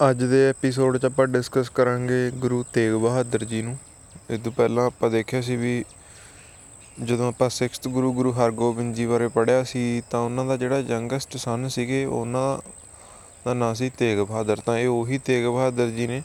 [0.00, 3.78] ਅੱਜ ਦੇ ਐਪੀਸੋਡ 'ਚ ਆਪਾਂ ਡਿਸਕਸ ਕਰਾਂਗੇ ਗੁਰੂ ਤੇਗ ਬਹਾਦਰ ਜੀ ਨੂੰ।
[4.30, 5.84] ਇਹ ਤੋਂ ਪਹਿਲਾਂ ਆਪਾਂ ਦੇਖਿਆ ਸੀ ਵੀ
[7.02, 11.36] ਜਦੋਂ ਆਪਾਂ 6th ਗੁਰੂ ਗੁਰੂ ਹਰਗੋਬਿੰਦ ਜੀ ਬਾਰੇ ਪੜ੍ਹਿਆ ਸੀ ਤਾਂ ਉਹਨਾਂ ਦਾ ਜਿਹੜਾ ਯੰਗੈਸਟ
[11.36, 12.58] ਸਨ ਸੀਗੇ, ਉਹਨਾਂ
[13.44, 16.22] ਦਾ ਨਾਂ ਸੀ ਤੇਗ ਬਹਾਦਰ। ਤਾਂ ਇਹ ਉਹੀ ਤੇਗ ਬਹਾਦਰ ਜੀ ਨੇ।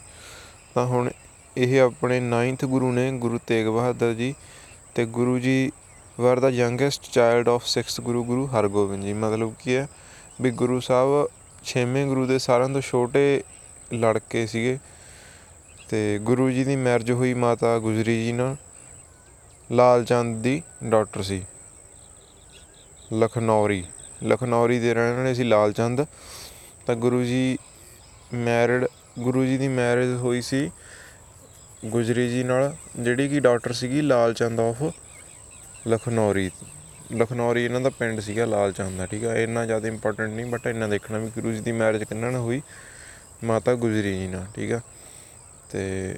[0.74, 1.10] ਤਾਂ ਹੁਣ
[1.56, 4.34] ਇਹ ਆਪਣੇ 9th ਗੁਰੂ ਨੇ, ਗੁਰੂ ਤੇਗ ਬਹਾਦਰ ਜੀ।
[4.94, 5.72] ਤੇ ਗੁਰੂ ਜੀ
[6.20, 9.12] ਵਰ ਦਾ youngest child of 6th Guru Guru Hargobind ji.
[9.12, 9.88] ਮਤਲਬ ਕੀ ਹੈ
[10.40, 11.28] ਵੀ ਗੁਰੂ ਸਾਹਿਬ
[11.64, 13.42] ਛੇਵੇਂ ਗੁਰੂ ਦੇ ਸਾਰਿਆਂ ਤੋਂ ਛੋਟੇ
[13.92, 14.78] ਲੜਕੇ ਸੀਗੇ
[15.88, 18.56] ਤੇ ਗੁਰੂ ਜੀ ਦੀ ਮੈਰਿਜ ਹੋਈ, ਮਾਤਾ ਗੁਜਰੀ ਜੀ ਨਾਲ।
[19.70, 21.42] ਲਾਲ ਚੰਦ ਦੀ ਡਾਕਟਰ ਸੀ,
[23.14, 23.84] ਲਖਨੌਰੀ।
[24.24, 26.04] ਲਖਨੌਰੀ ਦੇ ਰਹਿਣ ਵਾਲੇ ਸੀ ਲਾਲ ਚੰਦ।
[26.86, 27.58] ਤਾਂ ਗੁਰੂ ਜੀ
[28.34, 28.86] ਮੈਰਿਡ
[29.18, 30.70] ਗੁਰੂ ਜੀ ਦੀ ਮੈਰਿਜ ਹੋਈ ਸੀ
[31.84, 34.82] ਗੁਜਰੀ ਜੀ ਨਾਲ, ਜਿਹੜੀ ਕਿ ਡਾਕਟਰ ਸੀਗੀ ਲਾਲ ਚੰਦ ਆਫ
[35.88, 36.50] ਲਖਨੌਰੀ।
[37.12, 39.34] ਲਖਨੌਰੀ ਇਹਨਾਂ ਦਾ ਪਿੰਡ ਸੀਗਾ ਲਾਲ ਚੰਦ ਦਾ, ਠੀਕ ਆ?
[39.36, 42.62] ਇੰਨਾ ਜ਼ਿਆਦਾ ਇੰਪੋਰਟੈਂਟ ਨਹੀਂ ਬਟ ਇੰਨਾ ਦੇਖਣਾ ਵੀ ਗੁਰੂ ਜੀ ਦੀ ਮੈਰਿਜ ਕਿੰਨਾਂ ਨਾਲ ਹੋਈ।
[43.44, 44.80] ਮਾਤਾ ਗੁਜਰੀ ਜੀ ਨਾਲ, ਠੀਕ ਆ?
[45.70, 46.14] ਤੇ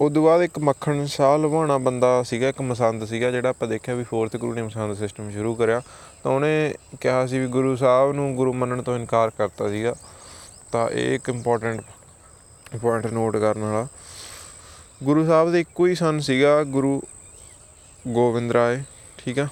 [0.00, 4.04] ਉਦੋਂ ਬਾਅਦ ਇੱਕ ਮੱਖਣ ਸ਼ਾਹ ਲਵਾਉਣਾ ਬੰਦਾ ਸੀਗਾ, ਇੱਕ ਮਸੰਦ ਸੀਗਾ, ਜਿਹੜਾ ਆਪਾਂ ਦੇਖਿਆ ਵੀ
[4.04, 5.82] ਫੋਰਥ ਗੁਰੂ ਨੇ ਮਸੰਦ ਸਿਸਟਮ ਸ਼ੁਰੂ ਕਰਿਆ।
[6.24, 9.94] ਤਾਂ ਉਹਨੇ ਕਿਹਾ ਸੀ ਵੀ ਗੁਰੂ ਸਾਹਿਬ ਨੂੰ ਗੁਰੂ ਮੰਨਣ ਤੋਂ ਇਨਕਾਰ ਕਰਤਾ ਸੀਗਾ।
[10.72, 11.80] ਤਾਂ ਇਹ ਇੱਕ ਇੰਪੋਰਟੈਂਟ
[12.82, 13.86] ਪੁਆਇੰਟ ਨੋਟ ਕਰਨ ਵਾਲਾ।
[15.02, 17.02] ਗੁਰੂ ਸਾਹਿਬ ਦੇ ਇੱਕੋ ਹੀ ਸਨ ਸੀਗਾ ਗੁਰੂ
[18.08, 18.82] ਗੋਬਿੰਦ ਰਾਏ,
[19.18, 19.48] ਠੀਕ ਆ?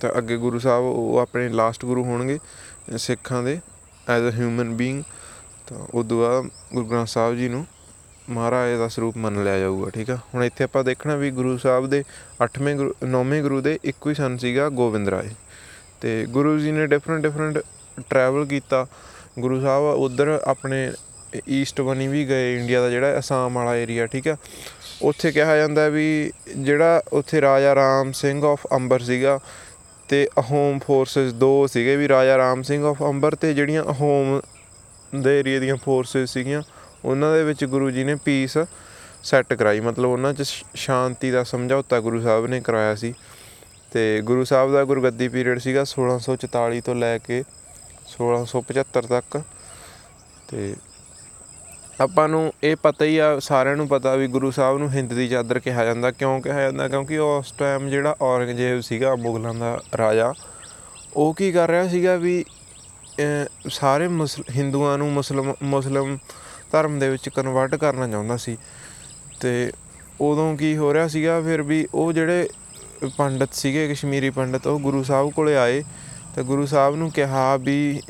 [0.00, 2.38] ਤਾਂ ਅੱਗੇ ਗੁਰੂ ਸਾਹਿਬ ਉਹ ਆਪਣੇ ਲਾਸਟ ਗੁਰੂ ਹੋਣਗੇ
[2.96, 3.60] ਸਿੱਖਾਂ ਦੇ।
[4.10, 5.02] ਐਜ਼ ਅ ਹਿਊਮਨ ਬੀਇੰਗ
[5.66, 7.66] ਤਾਂ ਉਦੋਂ ਬਾਅਦ ਗੁਰੂ ਗ੍ਰੰਥ ਸਾਹਿਬ ਜੀ ਨੂੰ
[8.30, 10.18] ਮਹਾਰਾਜ ਦਾ ਸਰੂਪ ਮੰਨ ਲਿਆ ਜਾਊਗਾ, ਠੀਕ ਆ?
[10.34, 12.04] ਹੁਣ ਇੱਥੇ ਆਪਾਂ ਦੇਖਣਾ ਵੀ ਗੁਰੂ ਸਾਹਿਬ ਦੇ
[12.44, 15.28] 8ਵੇਂ ਗੁਰੂ 9ਵੇਂ ਗੁਰੂ ਦੇ ਇੱਕੋ ਹੀ ਸਨ ਸੀਗਾ ਗੋਬਿੰਦ ਰਾਏ।
[16.00, 17.58] ਤੇ ਗੁਰੂ ਜੀ ਨੇ ਡਿਫਰੈਂਟ ਡਿਫਰੈਂਟ
[18.10, 18.86] ਟਰੈਵਲ ਕੀਤਾ।
[19.38, 20.92] ਗੁਰੂ ਸਾਹਿਬ ਉਧਰ ਆਪਣੇ
[21.48, 24.36] ਈਸਟ ਬਣੀ ਵੀ ਗਏ ਇੰਡੀਆ ਦਾ ਜਿਹੜਾ ਅਸਾਮ ਵਾਲਾ ਏਰੀਆ ਠੀਕ ਆ?
[25.02, 29.40] ਉੱਥੇ ਕਿਹਾ ਜਾਂਦਾ ਵੀ ਜਿਹੜਾ ਉੱਥੇ ਰਾਜਾ ਰਾਮ ਸਿੰਘ ਆਫ ਅੰਬਰ ਸੀਗਾ
[30.08, 34.40] ਤੇ ਅਹੋਮ ਫੋਰਸਸ ਦੋ ਸੀਗੇ ਵੀ ਰਾਜਾ ਰਾਮ ਸਿੰਘ ਆਫ ਅੰਬਰ ਤੇ ਜਿਹੜੀਆਂ ਅਹੋਮ
[35.22, 36.62] ਦੇ ਏਰੀਆ ਦੀਆਂ ਫੋਰਸਸ ਸੀਗੀਆਂ,
[37.04, 38.58] ਉਹਨਾਂ ਦੇ ਵਿੱਚ ਗੁਰੂ ਜੀ ਨੇ ਪੀਸ
[39.22, 43.14] ਸੈੱਟ ਕਰਾਈ। ਮਤਲਬ ਉਹਨਾਂ 'ਚ ਸ਼- ਸ਼ਾਂਤੀ ਦਾ ਸਮਝੌਤਾ ਗੁਰੂ ਸਾਹਿਬ ਨੇ ਕਰਾਇਆ ਸੀ।
[43.92, 47.44] ਤੇ ਗੁਰੂ ਸਾਹਿਬ ਦਾ ਗੁਰਗੱਦੀ ਪੀਰੀਅਡ ਸੀਗਾ 1644 ਤੋਂ ਲੈ ਕੇ
[48.06, 49.42] 1675 ਤੱਕ।
[50.48, 50.74] ਤੇ
[52.00, 55.28] ਆਪਾਂ ਨੂੰ ਇਹ ਪਤਾ ਹੀ ਆ ਸਾਰਿਆਂ ਨੂੰ ਪਤਾ ਵੀ ਗੁਰੂ ਸਾਹਿਬ ਨੂੰ ਹਿੰਦ ਦੀ
[55.28, 56.88] ਚਾਦਰ ਕਿਹਾ ਜਾਂਦਾ। ਕਿਉਂ ਕਿਹਾ ਜਾਂਦਾ?
[56.88, 60.32] ਕਿਉਂਕਿ ਉਸ ਟਾਈਮ ਜਿਹੜਾ ਔਰੰਗਜ਼ੇਬ ਸੀਗਾ ਮੁਗਲਾਂ ਦਾ ਰਾਜਾ
[61.16, 62.44] ਉਹ ਕੀ ਕਰ ਰਿਹਾ ਸੀਗਾ ਵੀ
[63.20, 66.18] ਅਹ, ਸਾਰੇ ਮੁਸਲ ਹਿੰਦੂਆਂ ਨੂੰ ਮੁਸਲਮ ਮੁਸਲਮ
[66.72, 68.56] ਧਰਮ ਦੇ ਵਿੱਚ ਕਨਵਰਟ ਕਰਨਾ ਚਾਹੁੰਦਾ ਸੀ।
[69.40, 69.72] ਤੇ
[70.20, 72.48] ਉਦੋਂ ਕੀ ਹੋ ਰਿਹਾ ਸੀਗਾ ਫਿਰ ਵੀ ਉਹ ਜਿਹੜੇ
[73.16, 75.84] ਪੰਡਤ ਸੀਗੇ ਕਸ਼ਮੀਰੀ ਪੰਡਤ ਉਹ ਗੁਰੂ ਸਾਹਿਬ ਕੋਲੇ ਆਏ।
[76.36, 78.00] ਤੇ ਗੁਰੂ ਸਾਹਿਬ ਨੂੰ ਕਿਹਾ ਵੀ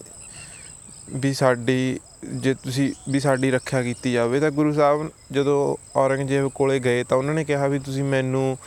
[1.11, 6.79] ਵੀ ਸਾਡੀ ਜੇ ਤੁਸੀਂ ਵੀ ਸਾਡੀ ਰੱਖਿਆ ਕੀਤੀ ਜਾਵੇ ਤਾਂ ਗੁਰੂ ਸਾਹਿਬ ਜਦੋਂ ਔਰੰਗਜ਼ੇਬ ਕੋਲੇ
[6.79, 8.59] ਗਏ ਤਾਂ ਉਹਨਾਂ ਨੇ ਕਿਹਾ ਵੀ ਤੁਸੀਂ ਮੈਨੂੰ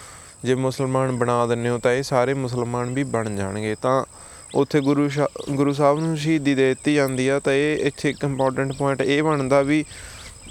[0.44, 4.04] ਜੇ ਮੁਸਲਮਾਨ ਬਣਾ ਦਿੰਦੇ ਹੋ ਤਾਂ ਇਹ ਸਾਰੇ ਮੁਸਲਮਾਨ ਵੀ ਬਣ ਜਾਣਗੇ। ਤਾਂ
[4.56, 8.24] ਉੱਥੇ ਗੁਰੂ ਸ਼ਾ- ਗੁਰੂ ਸਾਹਿਬ ਨੂੰ ਸ਼ਹੀਦੀ ਦੇ ਦਿੱਤੀ ਜਾਂਦੀ ਆ ਤਾਂ ਇਹ ਇੱਥੇ ਇੱਕ
[8.24, 9.86] ਇੰਪੋਰਟੈਂਟ ਪੁਆਇੰਟ ਇਹ ਬਣਦਾ ਵੀ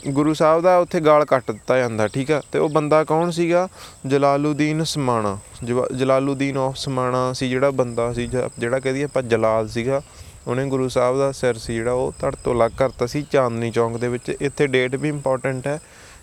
[0.08, 2.42] ਗੁਰੂ ਸਾਹਿਬ ਦਾ ਉੱਥੇ ਗਾਲ ਕੱਟ ਦਿੱਤਾ ਜਾਂਦਾ, ਠੀਕ ਆ?
[2.52, 3.68] ਤੇ ਉਹ ਬੰਦਾ ਕੌਣ ਸੀਗਾ?
[4.06, 9.68] ਜਲਾਲੂਦੀਨ ਸਮਾਣਾ। ਜਵਾ- ਜਲਾਲੂਦੀਨ ਆਫ ਸਮਾਣਾ ਸੀ ਜਿਹੜਾ ਬੰਦਾ ਸੀ ਜ- ਜਿਹੜਾ ਕਹਦੀ ਆਪਾਂ ਜਲਾਲ
[9.68, 10.02] ਸੀਗਾ।
[10.46, 13.96] ਉਹਨੇ ਗੁਰੂ ਸਾਹਿਬ ਦਾ ਸਿਰ ਸੀ ਜਿਹੜਾ, ਉਹ ਧੜ ਤੋਂ ਅਲੱਗ ਕਰਤਾ ਸੀ ਚਾਂਦਨੀ ਚੌਂਕ
[13.96, 15.80] ਦੇ ਵਿੱਚ। ਇੱਥੇ ਡੇਟ ਵੀ ਇੰਪੋਰਟੈਂਟ ਹੈ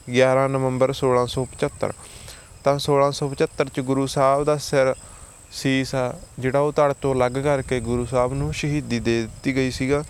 [0.09, 1.93] 11 ਨਵੰਬਰ 1675
[2.63, 4.95] ਤਾਂ 1675 ਚ ਗੁਰੂ ਸਾਹਿਬ ਦਾ ਸਿਰ
[5.51, 9.71] ਸੀਸ ਆ, ਜਿਹੜਾ ਉਹ ਧੜ ਤੋਂ ਅਲੱਗ ਕਰਕੇ ਗੁਰੂ ਸਾਹਿਬ ਨੂੰ ਸ਼ਹੀਦੀ ਦੇ ਦਿੱਤੀ ਗਈ
[9.71, 10.03] ਸੀਗਾ।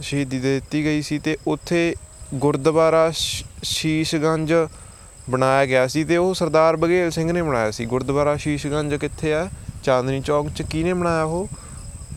[0.00, 1.94] ਸ਼ਹੀਦੀ ਦੇ ਦਿੱਤੀ ਗਈ ਸੀ ਤੇ ਉੱਥੇ
[2.34, 4.54] ਗੁਰਦੁਆਰਾ ਸ਼- ਸ਼ੀਸ਼ਗੰਜ
[5.30, 9.48] ਬਣਾਇਆ ਗਿਆ ਸੀ ਤੇ ਉਹ ਸਰਦਾਰ ਬਘੇਲ ਸਿੰਘ ਨੇ ਬਣਾਇਆ ਸੀ। ਗੁਰਦੁਆਰਾ ਸ਼ੀਸ਼ਗੰਜ ਕਿੱਥੇ ਆ?
[9.82, 11.48] ਚਾਂਦਨੀ ਚੌਕ ਚ। ਕਿਹਨੇ ਬਣਾਇਆ ਉਹ?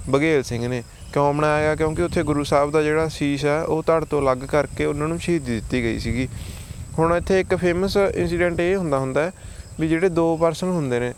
[0.10, 0.82] ਬਘੇਲ ਸਿੰਘ ਨੇ
[1.14, 4.46] ਕਿਉਂ ਬਣਾਇਆ ਗਿਆ ਕਿਉਂਕਿ ਉੱਥੇ ਗੁਰੂ ਸਾਹਿਬ ਦਾ ਜਿਹੜਾ ਸ਼ੀਸ਼ ਹੈ, ਉਹ ਧੜ ਤੋਂ ਅਲੱਗ
[4.46, 6.28] ਕਰਕੇ ਉਹਨਾਂ ਨੂੰ ਸ਼ਹੀਦੀ ਦਿੱਤੀ ਗਈ ਸੀਗੀ।
[7.00, 9.32] ਹੁਣ ਇੱਥੇ ਇੱਕ ਫੇਮਸ ਇਨਸੀਡੈਂਟ ਇਹ ਹੁੰਦਾ ਹੁੰਦਾ ਹੈ
[9.80, 11.14] ਵੀ ਜਿਹੜੇ ਦੋ ਪਰਸਨ ਹੁੰਦੇ ਨੇ,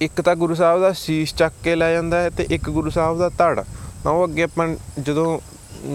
[0.00, 3.18] ਇੱਕ ਤਾਂ ਗੁਰੂ ਸਾਹਿਬ ਦਾ ਸ਼ੀਸ਼ ਚੱਕ ਕੇ ਲੈ ਜਾਂਦਾ ਹੈ ਤੇ ਇੱਕ ਗੁਰੂ ਸਾਹਿਬ
[3.18, 3.62] ਦਾ ਧੜ।
[4.04, 4.68] ਤਾਂ ਉਹ ਅੱਗੇ ਆਪਾਂ
[5.00, 5.38] ਜਦੋਂ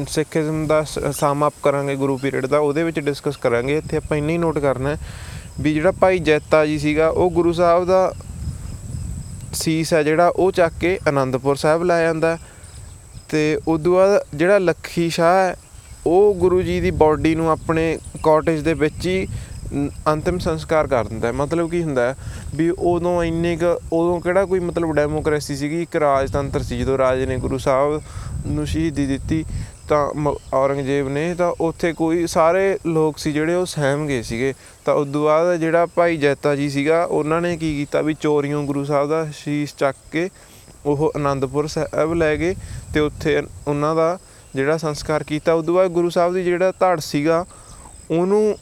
[0.09, 4.31] ਸਿੱਖੀਜ਼ਮ ਦਾ ਸਮ ਅਪ ਕਰਾਂਗੇ ਗੁਰੂ ਪੀਰੀਅਡ ਦਾ, ਉਹਦੇ ਵਿੱਚ ਡਿਸਕਸ ਕਰਾਂਗੇ। ਇੱਥੇ ਆਪਾਂ ਇੰਨਾ
[4.31, 4.97] ਹੀ ਨੋਟ ਕਰਨਾ ਹੈ
[5.59, 8.13] ਵੀ ਜਿਹੜਾ ਭਾਈ ਜੈਤਾ ਜੀ ਸੀਗਾ, ਉਹ ਗੁਰੂ ਸਾਹਿਬ ਦਾ
[9.53, 12.37] ਸੀਸ ਹੈ ਜਿਹੜਾ, ਉਹ ਚੱਕ ਕੇ ਆਨੰਦਪੁਰ ਸਾਹਿਬ ਲੈ ਜਾਂਦਾ ਹੈ।
[13.29, 15.55] ਤੇ ਉਦੋਂ ਬਾਅਦ ਜਿਹੜਾ ਲੱਖੀ ਸ਼ਾਹ ਹੈ,
[16.05, 19.27] ਉਹ ਗੁਰੂ ਜੀ ਦੀ ਬਾਡੀ ਨੂੰ ਆਪਣੇ ਕਾਟੇਜ ਦੇ ਵਿੱਚ ਹੀ
[19.73, 22.15] ਨ- ਅੰਤਿਮ ਸੰਸਕਾਰ ਕਰ ਦਿੰਦਾ ਹੈ। ਮਤਲਬ ਕੀ ਹੁੰਦਾ ਹੈ
[22.55, 25.81] ਵੀ ਉਦੋਂ ਇੰਨੇ ਕੁ, ਉਦੋਂ ਕਿਹੜਾ ਕੋਈ ਮਤਲਬ ਡੈਮੋਕ੍ਰੇਸੀ ਸੀਗੀ?
[25.81, 28.01] ਇੱਕ ਰਾਜਤੰਤਰ ਸੀ ਜਦੋਂ ਰਾਜੇ ਨੇ ਗੁਰੂ ਸਾਹਿਬ
[28.47, 29.45] ਨੂੰ ਸ਼ਹੀਦੀ ਦਿੱਤੀ।
[29.89, 34.53] ਤਾਂ ਮ- ਔਰੰਗਜ਼ੇਬ ਨੇ ਤਾਂ ਉੱਥੇ ਕੋਈ ਸਾਰੇ ਲੋਕ ਸੀ ਜਿਹੜੇ ਉਹ ਸਹਿਮ ਗਏ ਸੀਗੇ।
[34.85, 38.85] ਤਾਂ ਉਦੋਂ ਬਾਅਦ ਜਿਹੜਾ ਭਾਈ ਜੈਤਾ ਜੀ ਸੀਗਾ, ਉਹਨਾਂ ਨੇ ਕੀ ਕੀਤਾ ਵੀ ਚੋਰੀਓਂ ਗੁਰੂ
[38.85, 40.29] ਸਾਹਿਬ ਦਾ ਸ਼ੀਸ਼ ਚੱਕ ਕੇ
[40.85, 42.55] ਉਹ ਆਨੰਦਪੁਰ ਸਾਹਿਬ ਲੈ ਗਏ
[42.93, 44.17] ਤੇ ਉੱਥੇ ਉਹਨਾਂ ਦਾ
[44.55, 47.45] ਜਿਹੜਾ ਸੰਸਕਾਰ ਕੀਤਾ। ਉਦੋਂ ਬਾਅਦ ਗੁਰੂ ਸਾਹਿਬ ਦੀ ਜਿਹੜਾ ਧੜ ਸੀਗਾ,
[48.11, 48.57] ਉਹਨੂੰ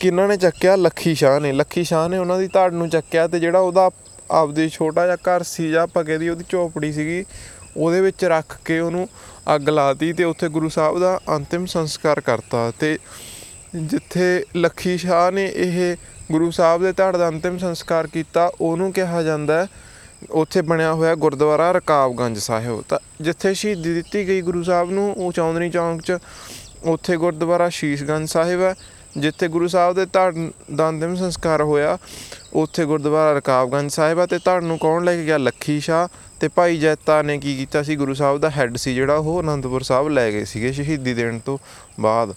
[0.00, 0.76] ਕਿਹਨਾਂ ਨੇ ਚੱਕਿਆ?
[0.76, 3.90] ਲੱਖੀ ਸ਼ਾਹ ਨੇ। ਲੱਖੀ ਸ਼ਾਹ ਨੇ ਉਹਨਾਂ ਦੀ ਧੜ ਨੂੰ ਚੱਕਿਆ ਤੇ ਜਿਹੜਾ ਉਹਦਾ
[4.30, 7.24] ਆਪਦੇ ਛੋਟਾ ਜਿਹਾ ਘਰ ਸੀ ਜਾਂ ਆਪਾਂ ਕਹਦੇ ਉਹਦੀ ਝੋਪੜੀ ਸੀਗੀ,
[7.76, 9.08] ਉਹਦੇ ਵਿੱਚ ਰੱਖ ਕੇ ਉਹਨੂੰ
[9.54, 12.98] ਅੱਗ ਲਾਤੀ ਤੇ ਉੱਥੇ ਗੁਰੂ ਸਾਹਿਬ ਦਾ ਅੰਤਿਮ ਸੰਸਕਾਰ ਕਰਤਾ ਤੇ
[13.76, 15.96] ਜਿੱਥੇ ਲੱਖੀ ਸ਼ਾਹ ਨੇ ਇਹ
[16.32, 19.68] ਗੁਰੂ ਸਾਹਿਬ ਦੇ ਧੜ ਦਾ ਅੰਤਿਮ ਸੰਸਕਾਰ ਕੀਤਾ, ਉਹਨੂੰ ਕਿਹਾ ਜਾਂਦਾ ਹੈ,
[20.30, 25.32] ਉੱਥੇ ਬਣਿਆ ਹੋਇਆ ਗੁਰਦੁਆਰਾ ਰਕਾਬਗੰਜ ਸਾਹਿਬ। ਤਾਂ ਜਿੱਥੇ ਸ਼ਹੀਦੀ ਦਿੱਤੀ ਗਈ ਗੁਰੂ ਸਾਹਿਬ ਨੂੰ, ਉਹ
[25.32, 26.18] ਚੌਂਦਨੀ ਚੌਂਕ 'ਚ,
[26.84, 28.74] ਉੱਥੇ ਗੁਰਦੁਆਰਾ ਸ਼ੀਸ਼ਗੰਜ ਸਾਹਿਬ ਹੈ।
[29.18, 31.98] ਜਿੱਥੇ ਗੁਰੂ ਸਾਹਿਬ ਦੇ ਧੜ ਦਾ ਅੰਤਿਮ ਸੰਸਕਾਰ ਹੋਇਆ,
[32.52, 35.38] ਉੱਥੇ ਗੁਰਦੁਆਰਾ ਰਕਾਬਗੰਜ ਸਾਹਿਬ ਆ ਤੇ ਧੜ ਨੂੰ ਕੌਣ ਲੈ ਕੇ ਗਿਆ?
[35.38, 36.08] ਲੱਖੀ ਸ਼ਾਹ
[36.40, 37.96] ਤੇ ਭਾਈ ਜੈਤਾ ਨੇ ਕੀ ਕੀਤਾ ਸੀ?
[37.96, 41.58] ਗੁਰੂ ਸਾਹਿਬ ਦਾ ਹੈੱਡ ਸੀ ਜਿਹੜਾ ਉਹ ਅਨੰਦਪੁਰ ਸਾਹਿਬ ਲੈ ਗਏ ਸੀਗੇ ਸ਼ਹੀਦੀ ਦੇਣ ਤੋਂ
[42.00, 42.34] ਬਾਅਦ।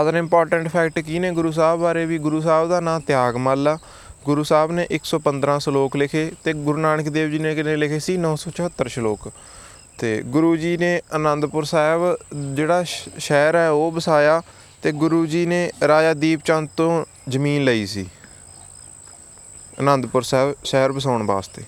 [0.00, 2.06] ਅਦਰ ਇੰਪੋਰਟੈਂਟ ਫੈਕਟ ਕੀ ਨੇ ਗੁਰੂ ਸਾਹਿਬ ਬਾਰੇ?
[2.06, 3.78] ਵੀ ਗੁਰੂ ਸਾਹਿਬ ਦਾ ਨਾਮ ਤਿਆਗਮੱਲ ਆ।
[4.24, 8.16] ਗੁਰੂ ਸਾਹਿਬ ਨੇ 115 ਸ਼ਲੋਕ ਲਿਖੇ ਤੇ ਗੁਰੂ ਨਾਨਕ ਦੇਵ ਜੀ ਨੇ ਕਿੰਨੇ ਲਿਖੇ ਸੀ?
[8.16, 9.32] 974 ਸ਼ਲੋਕ।
[9.98, 12.16] ਤੇ ਗੁਰੂ ਜੀ ਨੇ ਆਨੰਦਪੁਰ ਸਾਹਿਬ
[12.54, 14.42] ਜਿਹੜਾ ਸ਼- ਸ਼ਹਿਰ ਹੈ ਉਹ ਵਸਾਇਆ।
[14.84, 18.06] ਤੇ ਗੁਰੂ ਜੀ ਨੇ ਰਾਜਾ ਦੀਪ ਚੰਦ ਤੋਂ ਜ਼ਮੀਨ ਲਈ ਸੀ
[19.80, 21.62] ਆਨੰਦਪੁਰ ਸਾਹਿਬ, ਸ਼ਹਿਰ ਵਸਾਉਣ ਵਾਸਤੇ।